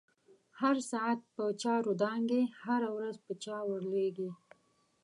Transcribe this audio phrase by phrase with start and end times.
[0.59, 4.31] هر ساعت په چاور دانګی، هزه ورځ په چا ور لويږی